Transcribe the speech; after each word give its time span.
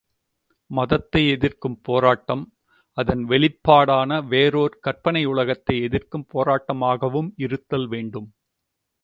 மதத்தை 0.71 1.21
எதிர்க்கும் 1.29 1.75
போராட்டம், 1.81 2.43
அதன் 2.97 3.23
வெளிப்பாடான 3.25 4.19
வேறோர் 4.27 4.79
கற்பனை 4.79 5.23
உலகத்தை 5.25 5.77
எதிர்க்கும் 5.81 6.27
போராட்டமாகவும் 6.33 7.31
இருத்தல் 7.37 7.87
வேண்டும். 7.87 8.29